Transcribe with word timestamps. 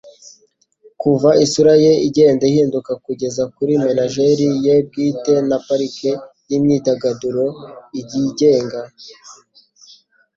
Kuva 1.01 1.29
isura 1.45 1.73
ye 1.83 1.91
igenda 2.07 2.43
ihinduka 2.51 2.91
kugeza 3.05 3.43
kuri 3.55 3.73
menagerie 3.83 4.49
ye 4.65 4.75
bwite 4.87 5.33
na 5.49 5.57
parike 5.65 6.11
yimyidagaduro 6.49 7.45
yigenga, 7.95 8.79